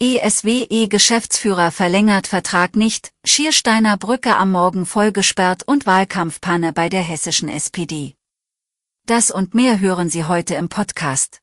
ESWE-Geschäftsführer 0.00 1.72
verlängert 1.72 2.28
Vertrag 2.28 2.76
nicht, 2.76 3.10
Schiersteiner 3.26 3.96
Brücke 3.96 4.36
am 4.36 4.52
Morgen 4.52 4.86
vollgesperrt 4.86 5.64
und 5.66 5.86
Wahlkampfpanne 5.86 6.72
bei 6.72 6.88
der 6.88 7.02
hessischen 7.02 7.48
SPD. 7.48 8.14
Das 9.06 9.32
und 9.32 9.54
mehr 9.54 9.80
hören 9.80 10.08
Sie 10.08 10.22
heute 10.22 10.54
im 10.54 10.68
Podcast. 10.68 11.40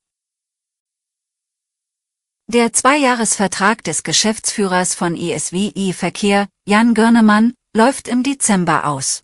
Der 2.48 2.72
Zweijahresvertrag 2.72 3.84
des 3.84 4.04
Geschäftsführers 4.04 4.96
von 4.96 5.18
ESWE 5.18 5.92
Verkehr, 5.92 6.48
Jan 6.66 6.94
Görnemann, 6.94 7.56
läuft 7.76 8.08
im 8.08 8.24
Dezember 8.24 8.88
aus. 8.88 9.24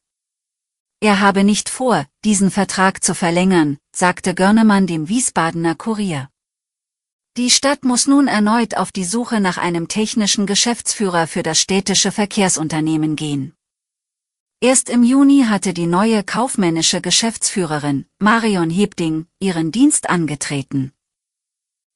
Er 0.99 1.21
habe 1.21 1.45
nicht 1.45 1.69
vor, 1.69 2.05
diesen 2.25 2.51
Vertrag 2.51 3.01
zu 3.01 3.15
verlängern, 3.15 3.77
sagte 3.95 4.35
Görnemann 4.35 4.87
dem 4.87 5.07
Wiesbadener 5.07 5.75
Kurier. 5.75 6.27
Die 7.37 7.49
Stadt 7.49 7.85
muss 7.85 8.07
nun 8.07 8.27
erneut 8.27 8.75
auf 8.75 8.91
die 8.91 9.05
Suche 9.05 9.39
nach 9.39 9.57
einem 9.57 9.87
technischen 9.87 10.45
Geschäftsführer 10.45 11.27
für 11.27 11.43
das 11.43 11.59
städtische 11.59 12.11
Verkehrsunternehmen 12.11 13.15
gehen. 13.15 13.53
Erst 14.59 14.89
im 14.89 15.01
Juni 15.03 15.45
hatte 15.47 15.73
die 15.73 15.87
neue 15.87 16.25
kaufmännische 16.25 16.99
Geschäftsführerin, 16.99 18.05
Marion 18.19 18.69
Hebding, 18.69 19.27
ihren 19.39 19.71
Dienst 19.71 20.09
angetreten. 20.09 20.91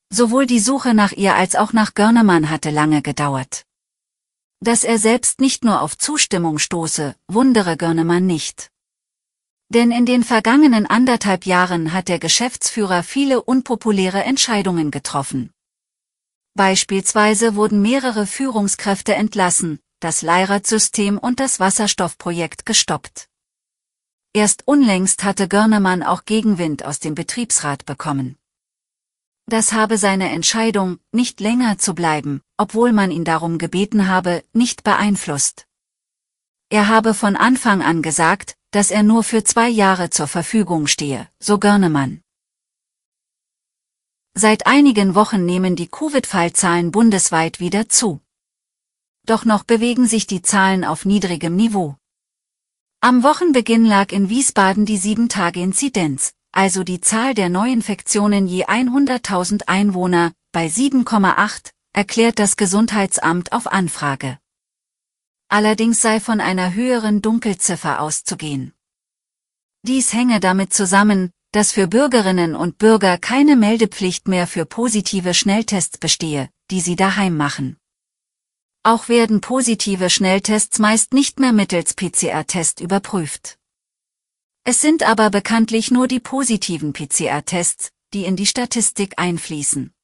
Sowohl 0.10 0.46
die 0.46 0.62
Suche 0.62 0.94
nach 0.94 1.12
ihr 1.12 1.36
als 1.36 1.56
auch 1.56 1.74
nach 1.74 1.96
Görnemann 1.96 2.50
hatte 2.50 2.70
lange 2.70 3.02
gedauert. 3.02 3.66
Dass 4.62 4.86
er 4.86 5.00
selbst 5.00 5.42
nicht 5.42 5.66
nur 5.66 5.82
auf 5.82 5.98
Zustimmung 5.98 6.60
stoße, 6.60 7.14
wundere 7.28 7.76
Görnemann 7.76 8.26
nicht. 8.26 8.72
Denn 9.70 9.92
in 9.92 10.06
den 10.06 10.24
vergangenen 10.24 10.86
anderthalb 10.86 11.46
Jahren 11.46 11.92
hat 11.92 12.08
der 12.08 12.20
Geschäftsführer 12.20 13.04
viele 13.04 13.42
unpopuläre 13.42 14.24
Entscheidungen 14.24 14.92
getroffen. 14.92 15.52
Beispielsweise 16.54 17.56
wurden 17.56 17.82
mehrere 17.82 18.28
Führungskräfte 18.28 19.16
entlassen, 19.16 19.80
das 20.00 20.22
Leiradsystem 20.22 21.18
und 21.18 21.40
das 21.40 21.60
Wasserstoffprojekt 21.60 22.66
gestoppt. 22.66 23.28
Erst 24.34 24.68
unlängst 24.68 25.24
hatte 25.24 25.48
Görnemann 25.48 26.04
auch 26.04 26.26
Gegenwind 26.26 26.86
aus 26.86 27.00
dem 27.00 27.16
Betriebsrat 27.16 27.86
bekommen. 27.86 28.38
Das 29.48 29.74
habe 29.74 29.98
seine 29.98 30.30
Entscheidung, 30.30 31.00
nicht 31.12 31.40
länger 31.40 31.78
zu 31.78 31.94
bleiben, 31.94 32.42
obwohl 32.58 32.92
man 32.94 33.12
ihn 33.12 33.26
darum 33.26 33.58
gebeten 33.58 34.08
habe, 34.08 34.44
nicht 34.54 34.84
beeinflusst. 34.84 35.68
Er 36.70 36.88
habe 36.88 37.14
von 37.14 37.36
Anfang 37.36 37.82
an 37.82 38.02
gesagt, 38.02 38.58
dass 38.76 38.92
er 38.92 39.04
nur 39.04 39.24
für 39.24 39.42
zwei 39.46 39.70
Jahre 39.70 40.10
zur 40.10 40.28
Verfügung 40.28 40.88
stehe, 40.88 41.30
so 41.40 41.60
Görnemann. 41.60 42.20
Seit 44.34 44.68
einigen 44.68 45.16
Wochen 45.16 45.46
nehmen 45.46 45.78
die 45.78 45.88
Covid-Fallzahlen 45.88 46.92
bundesweit 46.92 47.62
wieder 47.62 47.88
zu. 47.88 48.20
Doch 49.26 49.46
noch 49.46 49.64
bewegen 49.64 50.08
sich 50.08 50.28
die 50.28 50.42
Zahlen 50.42 50.84
auf 50.84 51.06
niedrigem 51.06 51.56
Niveau. 51.56 51.96
Am 53.00 53.24
Wochenbeginn 53.24 53.86
lag 53.86 54.12
in 54.12 54.28
Wiesbaden 54.28 54.86
die 54.86 55.00
7-Tage-Inzidenz, 55.00 56.34
also 56.52 56.84
die 56.84 57.00
Zahl 57.00 57.34
der 57.34 57.48
Neuinfektionen 57.48 58.46
je 58.46 58.66
100.000 58.66 59.70
Einwohner, 59.70 60.34
bei 60.52 60.68
7,8, 60.68 61.70
erklärt 61.94 62.40
das 62.40 62.58
Gesundheitsamt 62.58 63.54
auf 63.54 63.68
Anfrage. 63.68 64.38
Allerdings 65.48 66.02
sei 66.02 66.20
von 66.20 66.42
einer 66.42 66.74
höheren 66.74 67.22
Dunkelziffer 67.22 68.02
auszugehen. 68.02 68.74
Dies 69.84 70.14
hänge 70.14 70.40
damit 70.40 70.74
zusammen, 70.74 71.32
dass 71.52 71.72
für 71.72 71.88
Bürgerinnen 71.88 72.56
und 72.56 72.78
Bürger 72.78 73.18
keine 73.18 73.56
Meldepflicht 73.56 74.28
mehr 74.28 74.48
für 74.48 74.66
positive 74.66 75.34
Schnelltests 75.34 75.98
bestehe, 75.98 76.50
die 76.70 76.82
sie 76.82 76.96
daheim 76.96 77.38
machen. 77.38 77.78
Auch 78.84 79.08
werden 79.08 79.42
positive 79.42 80.10
Schnelltests 80.10 80.80
meist 80.80 81.14
nicht 81.14 81.40
mehr 81.40 81.54
mittels 81.54 81.94
PCR-Test 81.94 82.82
überprüft. 82.82 83.58
Es 84.64 84.82
sind 84.82 85.04
aber 85.04 85.30
bekanntlich 85.30 85.92
nur 85.92 86.08
die 86.08 86.20
positiven 86.20 86.92
PCR-Tests, 86.92 87.92
die 88.14 88.26
in 88.26 88.36
die 88.36 88.46
Statistik 88.46 89.14
einfließen. 89.18 89.95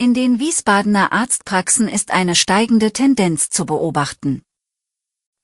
In 0.00 0.14
den 0.14 0.38
Wiesbadener 0.38 1.12
Arztpraxen 1.12 1.86
ist 1.86 2.10
eine 2.10 2.34
steigende 2.34 2.90
Tendenz 2.90 3.50
zu 3.50 3.66
beobachten. 3.66 4.40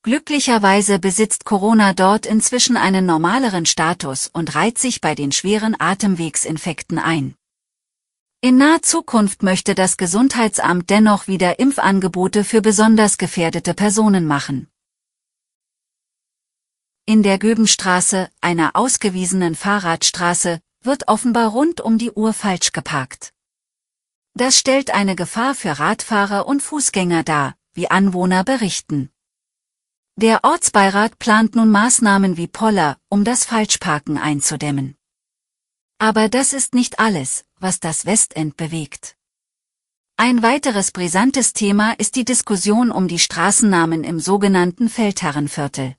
Glücklicherweise 0.02 0.98
besitzt 0.98 1.44
Corona 1.44 1.92
dort 1.92 2.24
inzwischen 2.24 2.78
einen 2.78 3.04
normaleren 3.04 3.66
Status 3.66 4.30
und 4.32 4.54
reiht 4.54 4.78
sich 4.78 5.02
bei 5.02 5.14
den 5.14 5.30
schweren 5.30 5.78
Atemwegsinfekten 5.78 6.98
ein. 6.98 7.34
In 8.40 8.56
naher 8.56 8.80
Zukunft 8.80 9.42
möchte 9.42 9.74
das 9.74 9.98
Gesundheitsamt 9.98 10.88
dennoch 10.88 11.26
wieder 11.26 11.58
Impfangebote 11.58 12.42
für 12.42 12.62
besonders 12.62 13.18
gefährdete 13.18 13.74
Personen 13.74 14.24
machen. 14.24 14.68
In 17.04 17.22
der 17.22 17.38
Göbenstraße, 17.38 18.30
einer 18.40 18.70
ausgewiesenen 18.74 19.54
Fahrradstraße, 19.54 20.60
wird 20.80 21.08
offenbar 21.08 21.50
rund 21.50 21.82
um 21.82 21.98
die 21.98 22.12
Uhr 22.12 22.32
falsch 22.32 22.72
geparkt. 22.72 23.34
Das 24.38 24.58
stellt 24.58 24.90
eine 24.90 25.16
Gefahr 25.16 25.54
für 25.54 25.78
Radfahrer 25.78 26.46
und 26.46 26.62
Fußgänger 26.62 27.22
dar, 27.22 27.56
wie 27.72 27.90
Anwohner 27.90 28.44
berichten. 28.44 29.08
Der 30.16 30.44
Ortsbeirat 30.44 31.18
plant 31.18 31.56
nun 31.56 31.70
Maßnahmen 31.70 32.36
wie 32.36 32.46
Poller, 32.46 32.98
um 33.08 33.24
das 33.24 33.46
Falschparken 33.46 34.18
einzudämmen. 34.18 34.94
Aber 35.96 36.28
das 36.28 36.52
ist 36.52 36.74
nicht 36.74 36.98
alles, 36.98 37.46
was 37.60 37.80
das 37.80 38.04
Westend 38.04 38.58
bewegt. 38.58 39.16
Ein 40.18 40.42
weiteres 40.42 40.90
brisantes 40.90 41.54
Thema 41.54 41.92
ist 41.92 42.14
die 42.14 42.26
Diskussion 42.26 42.90
um 42.90 43.08
die 43.08 43.18
Straßennamen 43.18 44.04
im 44.04 44.20
sogenannten 44.20 44.90
Feldherrenviertel. 44.90 45.96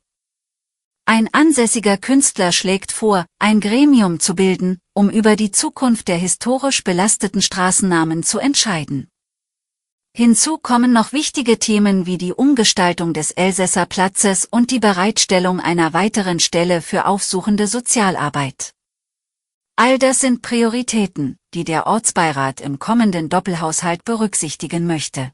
Ein 1.10 1.30
ansässiger 1.32 1.96
Künstler 1.96 2.52
schlägt 2.52 2.92
vor, 2.92 3.26
ein 3.40 3.62
Gremium 3.62 4.20
zu 4.20 4.36
bilden, 4.36 4.80
um 4.94 5.10
über 5.10 5.38
die 5.38 5.52
Zukunft 5.52 6.10
der 6.10 6.18
historisch 6.18 6.84
belasteten 6.84 7.42
Straßennamen 7.42 8.24
zu 8.24 8.40
entscheiden. 8.40 9.08
Hinzu 10.14 10.58
kommen 10.58 10.92
noch 10.92 11.14
wichtige 11.14 11.60
Themen 11.60 12.08
wie 12.08 12.18
die 12.18 12.34
Umgestaltung 12.34 13.14
des 13.14 13.32
Elsässer 13.32 13.86
Platzes 13.86 14.44
und 14.44 14.70
die 14.70 14.80
Bereitstellung 14.80 15.62
einer 15.62 15.94
weiteren 15.94 16.42
Stelle 16.42 16.82
für 16.82 17.06
aufsuchende 17.06 17.68
Sozialarbeit. 17.68 18.74
All 19.78 20.00
das 20.00 20.20
sind 20.20 20.42
Prioritäten, 20.42 21.38
die 21.54 21.64
der 21.64 21.88
Ortsbeirat 21.88 22.60
im 22.60 22.80
kommenden 22.80 23.30
Doppelhaushalt 23.30 24.04
berücksichtigen 24.04 24.86
möchte. 24.86 25.32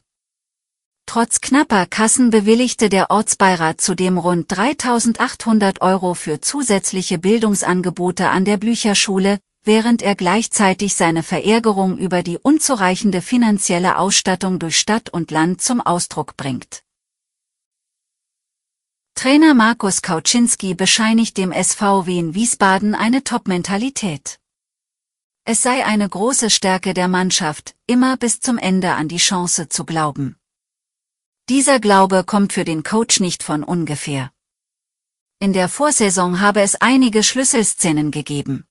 Trotz 1.05 1.41
knapper 1.41 1.85
Kassen 1.85 2.29
bewilligte 2.29 2.89
der 2.89 3.11
Ortsbeirat 3.11 3.81
zudem 3.81 4.17
rund 4.17 4.51
3.800 4.51 5.81
Euro 5.81 6.13
für 6.13 6.41
zusätzliche 6.41 7.17
Bildungsangebote 7.17 8.29
an 8.29 8.45
der 8.45 8.57
Blücherschule, 8.57 9.39
während 9.63 10.01
er 10.01 10.15
gleichzeitig 10.15 10.95
seine 10.95 11.23
Verärgerung 11.23 11.97
über 11.97 12.23
die 12.23 12.37
unzureichende 12.37 13.21
finanzielle 13.21 13.97
Ausstattung 13.97 14.59
durch 14.59 14.77
Stadt 14.77 15.09
und 15.09 15.31
Land 15.31 15.61
zum 15.61 15.81
Ausdruck 15.81 16.35
bringt. 16.37 16.83
Trainer 19.15 19.53
Markus 19.53 20.01
Kauczynski 20.01 20.73
bescheinigt 20.73 21.37
dem 21.37 21.53
SVW 21.53 22.17
in 22.17 22.33
Wiesbaden 22.33 22.95
eine 22.95 23.23
Top-Mentalität. 23.23 24.39
Es 25.45 25.61
sei 25.61 25.85
eine 25.85 26.09
große 26.09 26.49
Stärke 26.49 26.93
der 26.93 27.07
Mannschaft, 27.07 27.75
immer 27.85 28.17
bis 28.17 28.39
zum 28.39 28.57
Ende 28.57 28.93
an 28.93 29.07
die 29.07 29.17
Chance 29.17 29.69
zu 29.69 29.85
glauben. 29.85 30.37
Dieser 31.49 31.81
Glaube 31.81 32.23
kommt 32.23 32.53
für 32.53 32.63
den 32.63 32.83
Coach 32.83 33.19
nicht 33.19 33.43
von 33.43 33.65
ungefähr. 33.65 34.31
In 35.39 35.51
der 35.51 35.67
Vorsaison 35.67 36.39
habe 36.39 36.61
es 36.61 36.75
einige 36.75 37.21
Schlüsselszenen 37.21 38.11
gegeben. 38.11 38.65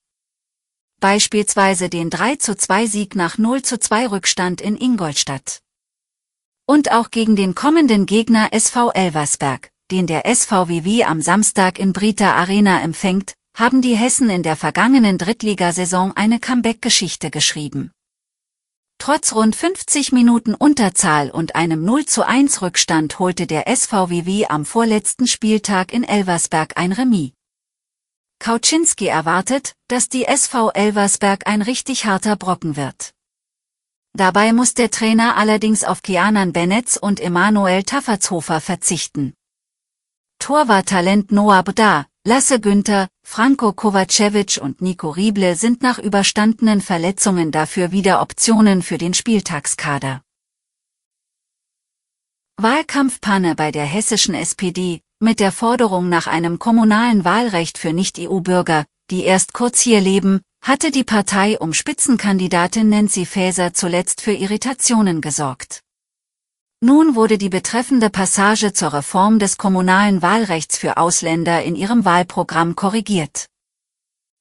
Beispielsweise 0.99 1.87
den 1.87 2.09
3 2.09 2.37
zu 2.37 2.57
2 2.57 2.87
Sieg 2.87 3.15
nach 3.15 3.37
0 3.37 3.61
zu 3.61 3.79
2 3.79 4.07
Rückstand 4.07 4.59
in 4.59 4.75
Ingolstadt. 4.75 5.61
Und 6.65 6.91
auch 6.91 7.11
gegen 7.11 7.35
den 7.35 7.53
kommenden 7.53 8.07
Gegner 8.07 8.51
SV 8.53 8.89
Elversberg, 8.89 9.69
den 9.91 10.07
der 10.07 10.23
SVWW 10.25 11.03
am 11.03 11.21
Samstag 11.21 11.77
in 11.77 11.93
Brita 11.93 12.33
Arena 12.33 12.81
empfängt, 12.81 13.35
haben 13.55 13.83
die 13.83 13.95
Hessen 13.95 14.31
in 14.31 14.41
der 14.41 14.55
vergangenen 14.55 15.19
Drittligasaison 15.19 16.17
eine 16.17 16.39
Comeback-Geschichte 16.39 17.29
geschrieben. 17.29 17.91
Trotz 18.97 19.33
rund 19.33 19.55
50 19.55 20.11
Minuten 20.11 20.53
Unterzahl 20.53 21.29
und 21.29 21.55
einem 21.55 21.83
0 21.83 22.05
zu 22.05 22.25
1 22.25 22.61
Rückstand 22.61 23.19
holte 23.19 23.47
der 23.47 23.65
SVWW 23.67 24.45
am 24.47 24.65
vorletzten 24.65 25.27
Spieltag 25.27 25.91
in 25.91 26.03
Elversberg 26.03 26.77
ein 26.77 26.91
Remis. 26.91 27.31
Kauczynski 28.39 29.07
erwartet, 29.07 29.73
dass 29.87 30.09
die 30.09 30.25
SV 30.25 30.71
Elversberg 30.71 31.47
ein 31.47 31.61
richtig 31.61 32.05
harter 32.05 32.35
Brocken 32.35 32.75
wird. 32.75 33.13
Dabei 34.13 34.53
muss 34.53 34.73
der 34.73 34.91
Trainer 34.91 35.37
allerdings 35.37 35.83
auf 35.83 36.01
Kianan 36.01 36.53
Benetz 36.53 36.97
und 36.97 37.19
Emanuel 37.19 37.83
Taffertshofer 37.83 38.61
verzichten. 38.61 39.33
Torwarttalent 40.39 41.31
Noah 41.31 41.63
Bda, 41.63 42.05
Lasse 42.25 42.61
Günther, 42.61 43.09
Franco 43.21 43.73
Kovacevic 43.73 44.57
und 44.61 44.81
Nico 44.81 45.09
Rieble 45.09 45.57
sind 45.57 45.81
nach 45.81 45.99
überstandenen 45.99 46.79
Verletzungen 46.79 47.51
dafür 47.51 47.91
wieder 47.91 48.21
Optionen 48.21 48.81
für 48.81 48.97
den 48.97 49.13
Spieltagskader. 49.13 50.21
Wahlkampfpanne 52.55 53.55
bei 53.55 53.73
der 53.73 53.83
hessischen 53.83 54.35
SPD, 54.35 55.01
mit 55.19 55.41
der 55.41 55.51
Forderung 55.51 56.07
nach 56.07 56.27
einem 56.27 56.59
kommunalen 56.59 57.25
Wahlrecht 57.25 57.77
für 57.77 57.91
Nicht-EU-Bürger, 57.91 58.85
die 59.11 59.25
erst 59.25 59.51
kurz 59.51 59.81
hier 59.81 59.99
leben, 59.99 60.39
hatte 60.63 60.91
die 60.91 61.03
Partei 61.03 61.59
um 61.59 61.73
Spitzenkandidatin 61.73 62.87
Nancy 62.87 63.25
Faeser 63.25 63.73
zuletzt 63.73 64.21
für 64.21 64.31
Irritationen 64.31 65.19
gesorgt. 65.19 65.81
Nun 66.85 67.15
wurde 67.15 67.37
die 67.37 67.47
betreffende 67.47 68.09
Passage 68.09 68.73
zur 68.73 68.91
Reform 68.91 69.39
des 69.39 69.57
kommunalen 69.57 70.21
Wahlrechts 70.21 70.77
für 70.77 70.97
Ausländer 70.97 71.63
in 71.63 71.77
ihrem 71.77 72.03
Wahlprogramm 72.03 72.75
korrigiert. 72.75 73.47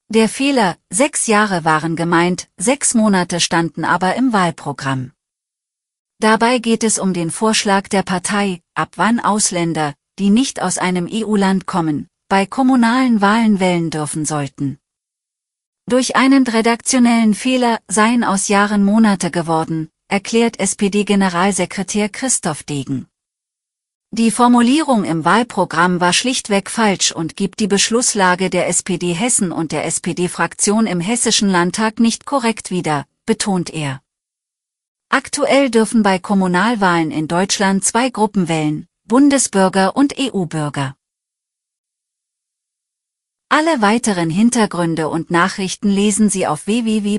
Der 0.08 0.28
Fehler, 0.28 0.76
sechs 0.90 1.28
Jahre 1.28 1.64
waren 1.64 1.94
gemeint, 1.94 2.48
sechs 2.56 2.94
Monate 2.94 3.38
standen 3.38 3.84
aber 3.84 4.16
im 4.16 4.32
Wahlprogramm. 4.32 5.12
Dabei 6.18 6.58
geht 6.58 6.82
es 6.82 6.98
um 6.98 7.14
den 7.14 7.30
Vorschlag 7.30 7.86
der 7.86 8.02
Partei, 8.02 8.60
ab 8.74 8.94
wann 8.96 9.20
Ausländer, 9.20 9.94
die 10.18 10.30
nicht 10.30 10.60
aus 10.60 10.78
einem 10.78 11.08
EU-Land 11.08 11.66
kommen, 11.66 12.08
bei 12.28 12.44
kommunalen 12.44 13.20
Wahlen 13.20 13.60
wählen 13.60 13.90
dürfen 13.90 14.24
sollten. 14.24 14.80
Durch 15.86 16.16
einen 16.16 16.44
redaktionellen 16.44 17.34
Fehler 17.34 17.78
seien 17.86 18.24
aus 18.24 18.48
Jahren 18.48 18.84
Monate 18.84 19.30
geworden, 19.30 19.91
erklärt 20.12 20.60
SPD-Generalsekretär 20.60 22.10
Christoph 22.10 22.64
Degen. 22.64 23.06
Die 24.10 24.30
Formulierung 24.30 25.04
im 25.04 25.24
Wahlprogramm 25.24 26.02
war 26.02 26.12
schlichtweg 26.12 26.68
falsch 26.68 27.12
und 27.12 27.34
gibt 27.34 27.60
die 27.60 27.66
Beschlusslage 27.66 28.50
der 28.50 28.68
SPD 28.68 29.14
Hessen 29.14 29.52
und 29.52 29.72
der 29.72 29.86
SPD-Fraktion 29.86 30.86
im 30.86 31.00
Hessischen 31.00 31.48
Landtag 31.48 31.98
nicht 31.98 32.26
korrekt 32.26 32.70
wieder, 32.70 33.06
betont 33.24 33.70
er. 33.70 34.02
Aktuell 35.08 35.70
dürfen 35.70 36.02
bei 36.02 36.18
Kommunalwahlen 36.18 37.10
in 37.10 37.26
Deutschland 37.26 37.82
zwei 37.82 38.10
Gruppen 38.10 38.48
wählen, 38.48 38.86
Bundesbürger 39.04 39.96
und 39.96 40.18
EU-Bürger. 40.18 40.94
Alle 43.48 43.80
weiteren 43.80 44.28
Hintergründe 44.28 45.08
und 45.08 45.30
Nachrichten 45.30 45.88
lesen 45.88 46.28
Sie 46.28 46.46
auf 46.46 46.66
www 46.66 47.18